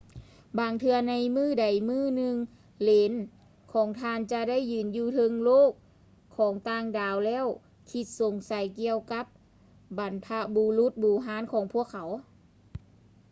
[0.59, 2.35] ບາງເທື່ອໃນມື້ໃດມື້ໜຶ່ງ
[2.81, 3.13] ເຫຼນ
[3.73, 5.71] ຂອງທ່ານຈະໄດ້ຢືນຢູ່ເທິງໂລກ
[6.37, 7.45] ຂອງຕ່າງດາວແລ້ວ
[7.91, 9.25] ຄິດສົງໄສກ່ຽວກັບ
[9.99, 12.09] ບັນພະບຸລຸດບູຮານຂອງພວກເຂົາ